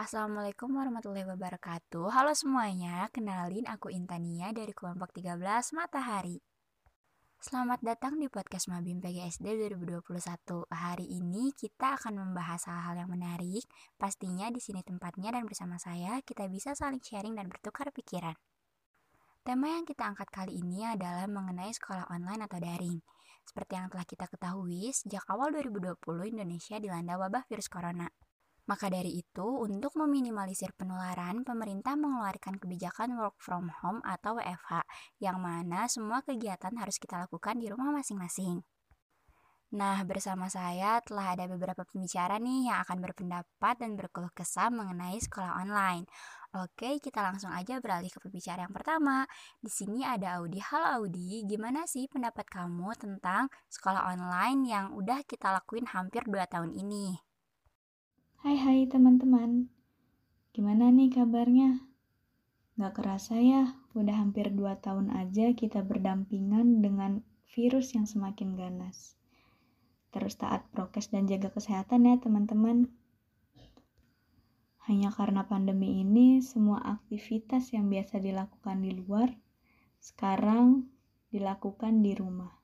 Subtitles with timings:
[0.00, 2.08] Assalamualaikum warahmatullahi wabarakatuh.
[2.08, 5.36] Halo semuanya, kenalin aku Intania dari kelompok 13
[5.76, 6.40] Matahari.
[7.36, 10.00] Selamat datang di podcast Mabim PGSD 2021
[10.72, 13.60] Hari ini kita akan membahas hal-hal yang menarik
[14.00, 18.40] Pastinya di sini tempatnya dan bersama saya kita bisa saling sharing dan bertukar pikiran.
[19.44, 23.04] Tema yang kita angkat kali ini adalah mengenai sekolah online atau daring.
[23.44, 26.00] Seperti yang telah kita ketahui, sejak awal 2020
[26.32, 28.08] Indonesia dilanda wabah virus corona.
[28.68, 34.84] Maka dari itu, untuk meminimalisir penularan, pemerintah mengeluarkan kebijakan work from home atau WFH,
[35.22, 38.60] yang mana semua kegiatan harus kita lakukan di rumah masing-masing.
[39.70, 45.14] Nah, bersama saya telah ada beberapa pembicara nih yang akan berpendapat dan berkeluh kesah mengenai
[45.22, 46.10] sekolah online.
[46.58, 49.30] Oke, kita langsung aja beralih ke pembicara yang pertama.
[49.62, 50.58] Di sini ada Audi.
[50.58, 56.50] Halo Audi, gimana sih pendapat kamu tentang sekolah online yang udah kita lakuin hampir 2
[56.50, 57.29] tahun ini?
[58.40, 59.68] Hai hai teman-teman,
[60.56, 61.84] gimana nih kabarnya?
[62.80, 67.20] Gak kerasa ya, udah hampir 2 tahun aja kita berdampingan dengan
[67.52, 69.20] virus yang semakin ganas.
[70.08, 72.88] Terus taat prokes dan jaga kesehatan ya teman-teman.
[74.88, 79.36] Hanya karena pandemi ini, semua aktivitas yang biasa dilakukan di luar,
[80.00, 80.88] sekarang
[81.28, 82.56] dilakukan di rumah.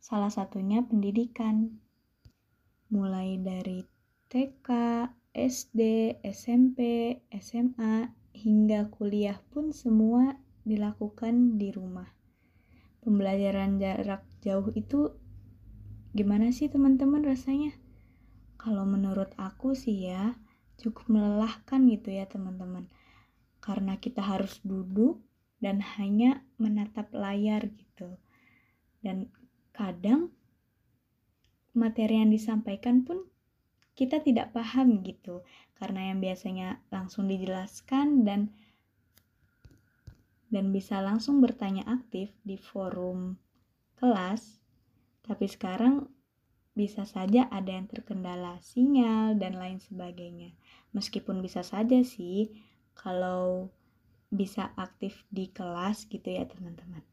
[0.00, 1.84] Salah satunya pendidikan.
[2.88, 3.91] Mulai dari
[4.32, 4.68] TK,
[5.36, 5.80] SD,
[6.24, 6.80] SMP,
[7.36, 12.08] SMA, hingga kuliah pun semua dilakukan di rumah.
[13.04, 15.12] Pembelajaran jarak jauh itu
[16.16, 17.76] gimana sih teman-teman rasanya?
[18.56, 20.40] Kalau menurut aku sih ya,
[20.80, 22.88] cukup melelahkan gitu ya teman-teman.
[23.60, 25.20] Karena kita harus duduk
[25.60, 28.16] dan hanya menatap layar gitu.
[29.04, 29.28] Dan
[29.76, 30.32] kadang
[31.76, 33.28] materi yang disampaikan pun
[34.02, 35.46] kita tidak paham gitu.
[35.78, 38.50] Karena yang biasanya langsung dijelaskan dan
[40.50, 43.40] dan bisa langsung bertanya aktif di forum
[43.96, 44.62] kelas
[45.22, 46.10] tapi sekarang
[46.74, 50.50] bisa saja ada yang terkendala sinyal dan lain sebagainya.
[50.90, 52.50] Meskipun bisa saja sih
[52.98, 53.70] kalau
[54.32, 57.04] bisa aktif di kelas gitu ya teman-teman.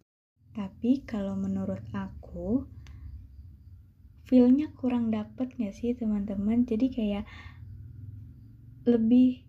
[0.56, 2.66] Tapi kalau menurut aku
[4.29, 7.25] feelnya kurang dapet gak sih teman-teman jadi kayak
[8.85, 9.41] lebih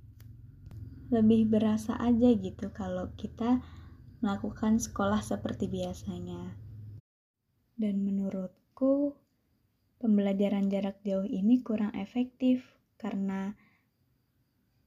[1.12, 3.60] lebih berasa aja gitu kalau kita
[4.24, 6.56] melakukan sekolah seperti biasanya
[7.76, 9.20] dan menurutku
[10.00, 12.64] pembelajaran jarak jauh ini kurang efektif
[12.96, 13.52] karena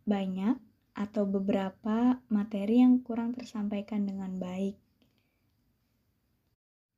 [0.10, 0.58] banyak
[0.94, 4.78] atau beberapa materi yang kurang tersampaikan dengan baik.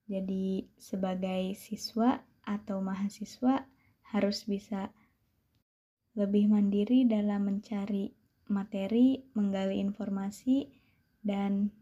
[0.06, 3.66] Jadi, sebagai siswa, atau mahasiswa
[4.14, 4.94] harus bisa
[6.16, 8.16] lebih mandiri dalam mencari
[8.48, 10.70] materi, menggali informasi,
[11.26, 11.74] dan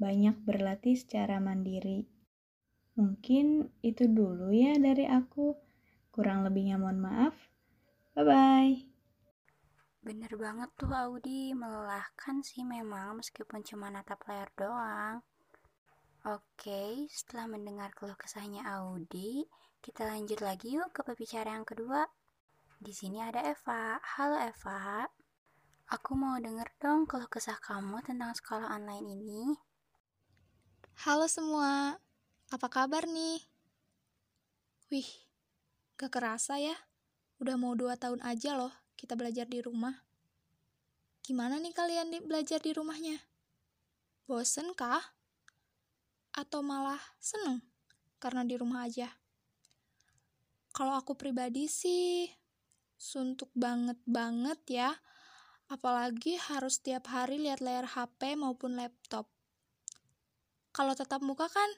[0.00, 2.08] banyak berlatih secara mandiri.
[2.98, 5.54] Mungkin itu dulu ya dari aku.
[6.12, 7.32] Kurang lebihnya mohon maaf.
[8.12, 8.92] Bye-bye.
[10.02, 15.22] Bener banget tuh Audi, melelahkan sih memang meskipun cuma natap layar doang.
[16.26, 19.46] Oke, setelah mendengar keluh kesahnya Audi,
[19.82, 22.06] kita lanjut lagi yuk ke pembicara yang kedua.
[22.78, 23.98] Di sini ada Eva.
[23.98, 25.10] Halo Eva.
[25.90, 29.58] Aku mau denger dong keluh kesah kamu tentang sekolah online ini.
[31.02, 31.98] Halo semua.
[32.54, 33.42] Apa kabar nih?
[34.94, 35.10] Wih,
[35.98, 36.78] gak kerasa ya.
[37.42, 39.98] Udah mau dua tahun aja loh kita belajar di rumah.
[41.26, 43.18] Gimana nih kalian di belajar di rumahnya?
[44.30, 45.02] Bosen kah?
[46.38, 47.66] Atau malah seneng
[48.22, 49.21] karena di rumah aja?
[50.72, 52.32] Kalau aku pribadi sih
[52.96, 54.90] suntuk banget-banget ya.
[55.68, 59.28] Apalagi harus tiap hari lihat layar HP maupun laptop.
[60.72, 61.68] Kalau tetap muka kan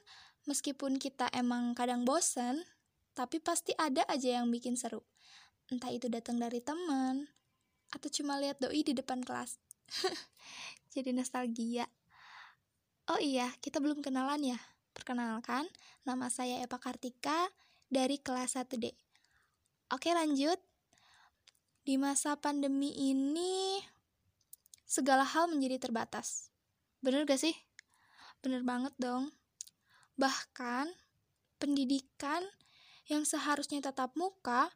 [0.47, 2.63] meskipun kita emang kadang bosen,
[3.11, 5.03] tapi pasti ada aja yang bikin seru.
[5.67, 7.27] Entah itu datang dari teman
[7.91, 9.59] atau cuma lihat doi di depan kelas.
[10.95, 11.87] Jadi nostalgia.
[13.11, 14.59] Oh iya, kita belum kenalan ya.
[14.95, 15.67] Perkenalkan,
[16.07, 17.51] nama saya Eva Kartika
[17.89, 18.93] dari kelas 1D.
[19.93, 20.57] Oke, lanjut.
[21.85, 23.77] Di masa pandemi ini,
[24.89, 26.49] segala hal menjadi terbatas.
[27.05, 27.53] Bener gak sih?
[28.41, 29.29] Bener banget dong.
[30.17, 30.89] Bahkan,
[31.61, 32.41] pendidikan
[33.05, 34.73] yang seharusnya tatap muka,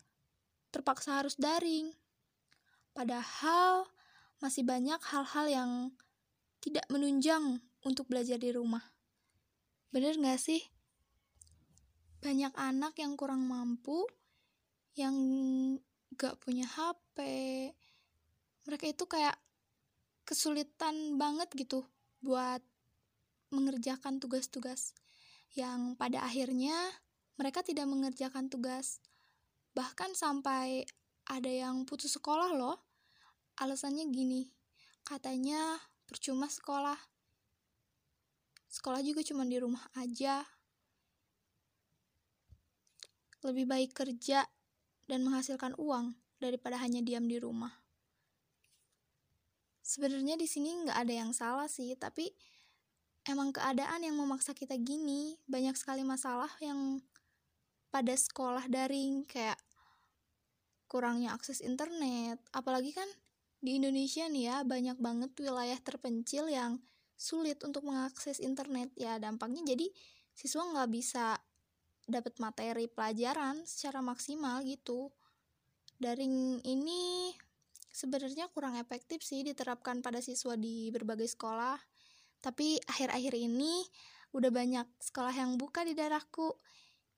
[0.70, 1.90] terpaksa harus daring.
[2.94, 3.90] Padahal,
[4.38, 5.72] masih banyak hal-hal yang
[6.62, 8.84] tidak menunjang untuk belajar di rumah.
[9.90, 10.62] Bener gak sih?
[12.19, 14.04] Banyak anak yang kurang mampu,
[14.95, 15.16] yang
[16.19, 17.18] gak punya HP,
[18.68, 19.38] mereka itu kayak
[20.27, 21.88] kesulitan banget gitu
[22.21, 22.62] buat
[23.50, 24.94] mengerjakan tugas-tugas
[25.57, 26.75] yang pada akhirnya
[27.39, 29.00] mereka tidak mengerjakan tugas.
[29.74, 30.83] Bahkan sampai
[31.25, 32.77] ada yang putus sekolah loh.
[33.57, 34.51] Alasannya gini,
[35.07, 37.00] katanya percuma sekolah.
[38.69, 40.45] Sekolah juga cuma di rumah aja.
[43.45, 44.47] Lebih baik kerja
[45.07, 47.71] dan menghasilkan uang daripada hanya diam di rumah.
[49.83, 52.30] Sebenarnya di sini nggak ada yang salah sih, tapi
[53.25, 55.39] emang keadaan yang memaksa kita gini.
[55.50, 57.01] Banyak sekali masalah yang
[57.89, 59.57] pada sekolah daring kayak
[60.86, 62.38] kurangnya akses internet.
[62.53, 63.09] Apalagi kan
[63.59, 66.80] di Indonesia nih ya banyak banget wilayah terpencil yang
[67.19, 69.91] sulit untuk mengakses internet ya dampaknya jadi
[70.31, 71.36] siswa nggak bisa
[72.10, 75.14] dapat materi pelajaran secara maksimal gitu.
[76.02, 77.32] Daring ini
[77.94, 81.78] sebenarnya kurang efektif sih diterapkan pada siswa di berbagai sekolah
[82.40, 83.84] tapi akhir-akhir ini
[84.32, 86.56] udah banyak sekolah yang buka di daerahku.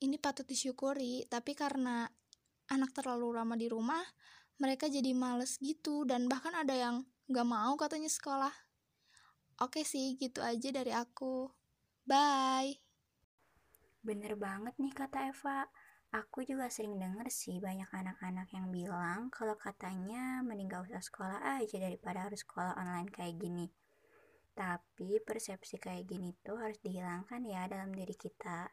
[0.02, 2.10] Ini patut disyukuri, tapi karena
[2.74, 4.02] anak terlalu lama di rumah,
[4.58, 8.54] mereka jadi males gitu, dan bahkan ada yang gak mau katanya sekolah.
[9.62, 11.54] Oke sih, gitu aja dari aku.
[12.02, 12.91] Bye!
[14.01, 15.69] Bener banget nih kata Eva.
[16.12, 21.39] Aku juga sering denger sih banyak anak-anak yang bilang kalau katanya mending gak usah sekolah
[21.62, 23.71] aja daripada harus sekolah online kayak gini.
[24.51, 28.68] Tapi persepsi kayak gini tuh harus dihilangkan ya dalam diri kita.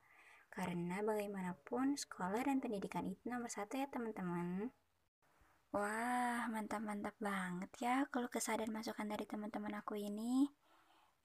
[0.50, 4.72] Karena bagaimanapun sekolah dan pendidikan itu nomor satu ya teman-teman.
[5.70, 10.48] Wah, mantap-mantap banget ya kalau kesadaran masukan dari teman-teman aku ini.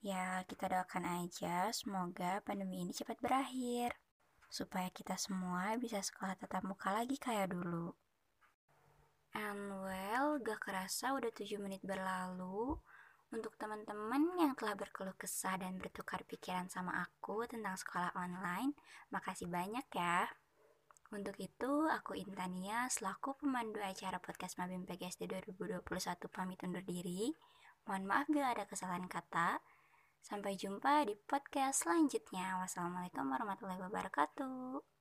[0.04, 3.96] Ya, kita doakan aja semoga pandemi ini cepat berakhir.
[4.52, 7.96] Supaya kita semua bisa sekolah tatap muka lagi kayak dulu.
[9.32, 12.76] And well, gak kerasa udah 7 menit berlalu.
[13.32, 18.76] Untuk teman-teman yang telah berkeluh kesah dan bertukar pikiran sama aku tentang sekolah online,
[19.08, 20.28] makasih banyak ya.
[21.16, 25.80] Untuk itu, aku Intania selaku pemandu acara podcast Mabim PGSD 2021
[26.28, 27.32] pamit undur diri.
[27.88, 29.64] Mohon maaf bila ada kesalahan kata.
[30.24, 32.56] Sampai jumpa di podcast selanjutnya.
[32.64, 34.93] Wassalamualaikum warahmatullahi wabarakatuh.